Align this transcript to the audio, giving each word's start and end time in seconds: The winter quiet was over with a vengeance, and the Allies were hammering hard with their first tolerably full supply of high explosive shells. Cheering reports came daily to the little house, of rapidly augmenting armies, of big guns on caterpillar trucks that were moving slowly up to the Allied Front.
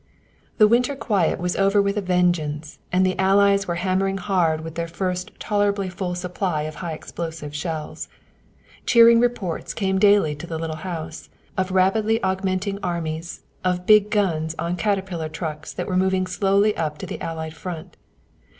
The 0.57 0.67
winter 0.67 0.95
quiet 0.95 1.39
was 1.39 1.55
over 1.55 1.79
with 1.79 1.95
a 1.95 2.01
vengeance, 2.01 2.79
and 2.91 3.05
the 3.05 3.19
Allies 3.19 3.67
were 3.67 3.75
hammering 3.75 4.17
hard 4.17 4.61
with 4.61 4.73
their 4.73 4.87
first 4.87 5.29
tolerably 5.39 5.89
full 5.89 6.15
supply 6.15 6.63
of 6.63 6.73
high 6.81 6.93
explosive 6.93 7.53
shells. 7.53 8.09
Cheering 8.87 9.19
reports 9.19 9.75
came 9.75 9.99
daily 9.99 10.33
to 10.37 10.47
the 10.47 10.57
little 10.57 10.77
house, 10.77 11.29
of 11.55 11.69
rapidly 11.69 12.19
augmenting 12.23 12.79
armies, 12.81 13.41
of 13.63 13.85
big 13.85 14.09
guns 14.09 14.55
on 14.57 14.75
caterpillar 14.75 15.29
trucks 15.29 15.71
that 15.71 15.85
were 15.85 15.95
moving 15.97 16.25
slowly 16.25 16.75
up 16.75 16.97
to 16.97 17.05
the 17.05 17.21
Allied 17.21 17.53
Front. 17.53 17.95